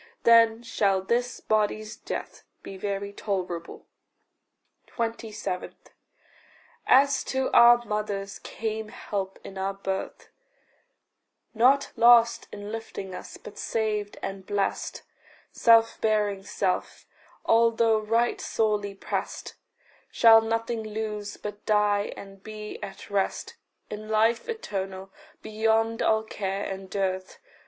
[0.23, 3.85] Then shall this body's death be very tolerable.
[4.87, 5.75] 27.
[6.87, 10.29] As to our mothers came help in our birth
[11.53, 15.03] Not lost in lifing us, but saved and blest
[15.51, 17.05] Self bearing self,
[17.45, 19.53] although right sorely prest,
[20.09, 23.53] Shall nothing lose, but die and be at rest
[23.91, 25.11] In life eternal,
[25.43, 27.37] beyond all care and dearth.